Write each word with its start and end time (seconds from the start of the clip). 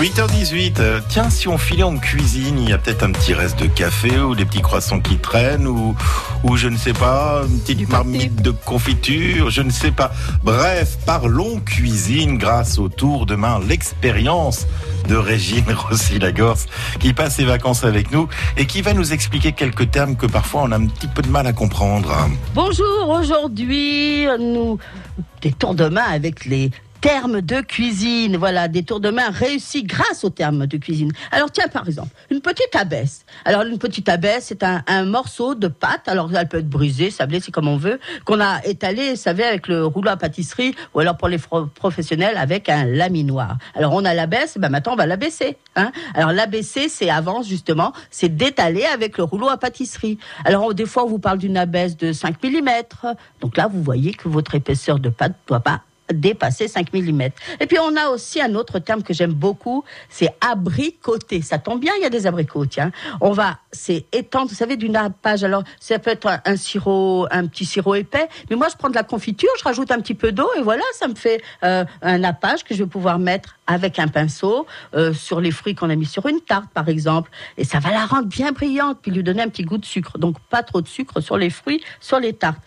8h18, 0.00 0.80
euh, 0.80 1.00
tiens, 1.10 1.28
si 1.28 1.46
on 1.46 1.58
filait 1.58 1.82
en 1.82 1.98
cuisine, 1.98 2.58
il 2.58 2.70
y 2.70 2.72
a 2.72 2.78
peut-être 2.78 3.02
un 3.02 3.12
petit 3.12 3.34
reste 3.34 3.60
de 3.60 3.66
café 3.66 4.18
ou 4.18 4.34
des 4.34 4.46
petits 4.46 4.62
croissants 4.62 4.98
qui 4.98 5.18
traînent 5.18 5.66
ou, 5.66 5.94
ou 6.42 6.56
je 6.56 6.68
ne 6.68 6.78
sais 6.78 6.94
pas, 6.94 7.42
une 7.46 7.60
petite 7.60 7.86
marmite 7.86 8.40
de 8.40 8.50
confiture, 8.50 9.50
je 9.50 9.60
ne 9.60 9.68
sais 9.68 9.90
pas. 9.90 10.10
Bref, 10.42 10.96
parlons 11.04 11.60
cuisine 11.60 12.38
grâce 12.38 12.78
au 12.78 12.88
tour 12.88 13.26
de 13.26 13.34
main, 13.34 13.60
l'expérience 13.68 14.66
de 15.06 15.16
Régine 15.16 15.70
Rossi-Lagorce 15.70 16.64
qui 16.98 17.12
passe 17.12 17.34
ses 17.34 17.44
vacances 17.44 17.84
avec 17.84 18.10
nous 18.10 18.26
et 18.56 18.64
qui 18.64 18.80
va 18.80 18.94
nous 18.94 19.12
expliquer 19.12 19.52
quelques 19.52 19.90
termes 19.90 20.16
que 20.16 20.24
parfois 20.24 20.62
on 20.62 20.72
a 20.72 20.76
un 20.76 20.86
petit 20.86 21.08
peu 21.08 21.20
de 21.20 21.28
mal 21.28 21.46
à 21.46 21.52
comprendre. 21.52 22.16
Bonjour, 22.54 23.10
aujourd'hui, 23.10 24.26
nous 24.38 24.78
des 25.42 25.52
tours 25.52 25.74
de 25.74 25.88
main 25.88 26.08
avec 26.10 26.46
les 26.46 26.70
termes 27.00 27.40
de 27.40 27.60
cuisine. 27.60 28.36
Voilà, 28.36 28.68
des 28.68 28.82
tours 28.82 29.00
de 29.00 29.10
main 29.10 29.30
réussis 29.30 29.84
grâce 29.84 30.24
aux 30.24 30.30
termes 30.30 30.66
de 30.66 30.76
cuisine. 30.76 31.12
Alors 31.30 31.50
tiens, 31.50 31.68
par 31.68 31.86
exemple, 31.86 32.10
une 32.30 32.40
petite 32.40 32.74
abaisse. 32.74 33.24
Alors 33.44 33.62
une 33.62 33.78
petite 33.78 34.08
abaisse, 34.08 34.46
c'est 34.48 34.62
un, 34.62 35.04
morceau 35.04 35.54
de 35.54 35.68
pâte. 35.68 36.08
Alors 36.08 36.30
elle 36.34 36.48
peut 36.48 36.58
être 36.58 36.68
brisée, 36.68 37.10
sablée, 37.10 37.40
c'est 37.40 37.52
comme 37.52 37.68
on 37.68 37.76
veut, 37.76 37.98
qu'on 38.24 38.40
a 38.40 38.64
étalé, 38.64 39.10
vous 39.10 39.16
savez, 39.16 39.44
avec 39.44 39.68
le 39.68 39.84
rouleau 39.86 40.10
à 40.10 40.16
pâtisserie, 40.16 40.74
ou 40.94 41.00
alors 41.00 41.16
pour 41.16 41.28
les 41.28 41.38
professionnels 41.74 42.36
avec 42.36 42.68
un 42.68 42.84
laminoir. 42.84 43.56
Alors 43.74 43.94
on 43.94 44.04
a 44.04 44.14
l'abaisse, 44.14 44.58
ben 44.58 44.68
maintenant 44.68 44.92
on 44.92 44.96
va 44.96 45.06
l'abaisser. 45.06 45.56
Hein 45.76 45.92
alors 46.14 46.32
l'abaisser, 46.32 46.88
c'est 46.88 47.10
avant 47.10 47.42
justement, 47.42 47.92
c'est 48.10 48.28
d'étaler 48.28 48.84
avec 48.84 49.18
le 49.18 49.24
rouleau 49.24 49.48
à 49.48 49.56
pâtisserie. 49.56 50.18
Alors 50.44 50.74
des 50.74 50.86
fois 50.86 51.04
on 51.04 51.08
vous 51.08 51.18
parle 51.18 51.38
d'une 51.38 51.56
abaisse 51.56 51.96
de 51.96 52.12
5 52.12 52.42
mm. 52.42 52.68
Donc 53.40 53.56
là 53.56 53.68
vous 53.68 53.82
voyez 53.82 54.12
que 54.12 54.28
votre 54.28 54.54
épaisseur 54.54 54.98
de 54.98 55.08
pâte 55.08 55.32
ne 55.32 55.48
doit 55.48 55.60
pas 55.60 55.82
dépasser 56.12 56.68
5 56.68 56.92
mm. 56.92 57.20
Et 57.60 57.66
puis 57.66 57.78
on 57.78 57.96
a 57.96 58.08
aussi 58.08 58.40
un 58.40 58.54
autre 58.54 58.78
terme 58.78 59.02
que 59.02 59.14
j'aime 59.14 59.32
beaucoup, 59.32 59.84
c'est 60.08 60.30
abricoter. 60.40 61.42
Ça 61.42 61.58
tombe 61.58 61.80
bien, 61.80 61.92
il 61.96 62.02
y 62.02 62.06
a 62.06 62.10
des 62.10 62.26
abricots, 62.26 62.66
tiens. 62.66 62.90
On 63.20 63.32
va, 63.32 63.58
c'est 63.72 64.06
étendre, 64.12 64.48
vous 64.48 64.54
savez, 64.54 64.76
du 64.76 64.88
nappage. 64.88 65.44
Alors 65.44 65.64
ça 65.78 65.98
peut 65.98 66.10
être 66.10 66.40
un, 66.44 66.56
sirop, 66.56 67.26
un 67.30 67.46
petit 67.46 67.64
sirop 67.64 67.94
épais, 67.94 68.28
mais 68.48 68.56
moi 68.56 68.68
je 68.70 68.76
prends 68.76 68.90
de 68.90 68.94
la 68.94 69.02
confiture, 69.02 69.50
je 69.58 69.64
rajoute 69.64 69.90
un 69.90 70.00
petit 70.00 70.14
peu 70.14 70.32
d'eau 70.32 70.48
et 70.56 70.62
voilà, 70.62 70.82
ça 70.94 71.08
me 71.08 71.14
fait 71.14 71.42
euh, 71.64 71.84
un 72.02 72.18
nappage 72.18 72.64
que 72.64 72.74
je 72.74 72.82
vais 72.84 72.88
pouvoir 72.88 73.18
mettre 73.18 73.56
avec 73.70 74.00
un 74.00 74.08
pinceau 74.08 74.66
euh, 74.94 75.12
sur 75.12 75.40
les 75.40 75.52
fruits 75.52 75.76
qu'on 75.76 75.90
a 75.90 75.94
mis 75.94 76.06
sur 76.06 76.26
une 76.26 76.40
tarte, 76.40 76.70
par 76.74 76.88
exemple. 76.88 77.30
Et 77.56 77.64
ça 77.64 77.78
va 77.78 77.90
la 77.90 78.04
rendre 78.04 78.26
bien 78.26 78.50
brillante, 78.50 78.98
puis 79.00 79.12
lui 79.12 79.22
donner 79.22 79.42
un 79.42 79.48
petit 79.48 79.62
goût 79.62 79.78
de 79.78 79.84
sucre. 79.84 80.18
Donc 80.18 80.38
pas 80.50 80.62
trop 80.62 80.80
de 80.80 80.88
sucre 80.88 81.20
sur 81.20 81.36
les 81.36 81.50
fruits, 81.50 81.82
sur 82.00 82.18
les 82.18 82.32
tartes. 82.32 82.60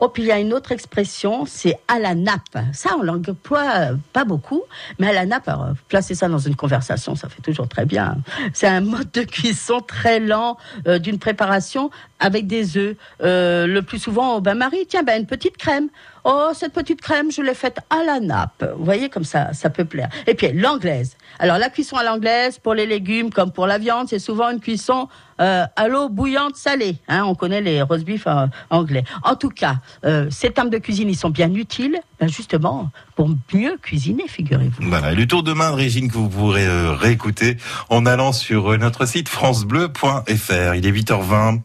Oh, 0.00 0.08
puis 0.08 0.24
il 0.24 0.26
y 0.26 0.32
a 0.32 0.38
une 0.38 0.52
autre 0.52 0.72
expression, 0.72 1.44
c'est 1.46 1.78
à 1.86 2.00
la 2.00 2.14
nappe. 2.14 2.58
Ça, 2.72 2.90
on 2.98 3.02
l'emploie 3.02 3.90
pas 4.12 4.24
beaucoup, 4.24 4.62
mais 4.98 5.08
à 5.08 5.12
la 5.12 5.26
nappe, 5.26 5.48
alors, 5.48 5.68
placer 5.88 6.14
ça 6.16 6.28
dans 6.28 6.38
une 6.38 6.56
conversation, 6.56 7.14
ça 7.14 7.28
fait 7.28 7.42
toujours 7.42 7.68
très 7.68 7.86
bien. 7.86 8.16
C'est 8.52 8.66
un 8.66 8.80
mode 8.80 9.10
de 9.12 9.22
cuisson 9.22 9.80
très 9.80 10.18
lent 10.18 10.56
euh, 10.86 10.98
d'une 10.98 11.18
préparation 11.18 11.90
avec 12.18 12.46
des 12.46 12.76
œufs. 12.76 12.96
Euh, 13.22 13.66
le 13.66 13.82
plus 13.82 13.98
souvent 13.98 14.36
au 14.36 14.40
bain-marie, 14.40 14.86
tiens, 14.88 15.02
ben, 15.04 15.20
une 15.20 15.26
petite 15.26 15.56
crème. 15.56 15.88
Oh, 16.24 16.50
cette 16.52 16.72
petite 16.72 17.00
crème, 17.00 17.30
je 17.30 17.40
l'ai 17.42 17.54
faite 17.54 17.78
à 17.90 18.04
la 18.04 18.20
nappe. 18.20 18.64
Vous 18.76 18.84
voyez, 18.84 19.08
comme 19.08 19.24
ça, 19.24 19.52
ça 19.54 19.70
peut 19.70 19.84
plaire. 19.84 20.08
Et 20.26 20.34
puis, 20.34 20.47
l'anglaise. 20.52 21.16
Alors, 21.38 21.58
la 21.58 21.70
cuisson 21.70 21.96
à 21.96 22.04
l'anglaise, 22.04 22.58
pour 22.58 22.74
les 22.74 22.86
légumes 22.86 23.30
comme 23.30 23.52
pour 23.52 23.66
la 23.66 23.78
viande, 23.78 24.08
c'est 24.08 24.18
souvent 24.18 24.50
une 24.50 24.60
cuisson 24.60 25.08
euh, 25.40 25.64
à 25.76 25.88
l'eau 25.88 26.08
bouillante 26.08 26.56
salée. 26.56 26.96
Hein, 27.08 27.24
on 27.24 27.34
connaît 27.34 27.60
les 27.60 27.82
roast 27.82 28.04
beef 28.04 28.26
euh, 28.26 28.46
anglais. 28.70 29.04
En 29.22 29.36
tout 29.36 29.50
cas, 29.50 29.76
euh, 30.04 30.26
ces 30.30 30.50
termes 30.50 30.70
de 30.70 30.78
cuisine, 30.78 31.08
ils 31.08 31.16
sont 31.16 31.30
bien 31.30 31.52
utiles, 31.54 32.00
ben, 32.20 32.28
justement, 32.28 32.90
pour 33.14 33.28
mieux 33.52 33.76
cuisiner, 33.82 34.26
figurez-vous. 34.26 34.88
Voilà, 34.88 35.12
et 35.12 35.14
le 35.14 35.26
tour 35.26 35.42
de 35.42 35.52
main 35.52 35.70
de 35.70 35.76
Régine 35.76 36.08
que 36.08 36.14
vous 36.14 36.28
pourrez 36.28 36.66
euh, 36.66 36.92
réécouter 36.92 37.56
en 37.88 38.06
allant 38.06 38.32
sur 38.32 38.72
euh, 38.72 38.76
notre 38.76 39.06
site 39.06 39.28
francebleu.fr. 39.28 40.74
Il 40.74 40.86
est 40.86 40.92
8h20. 40.92 41.60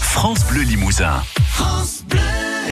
France 0.00 0.46
Bleu 0.46 0.62
Limousin. 0.62 1.22
France 1.50 2.04
Bleu. 2.08 2.35